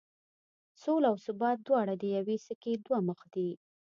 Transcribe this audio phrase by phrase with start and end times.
[0.81, 3.49] سوله او ثبات دواړه د یوې سکې دوه مخ دي.